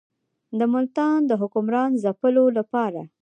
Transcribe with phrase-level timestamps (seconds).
[0.57, 3.01] د ملتان د حکمران ځپلو لپاره.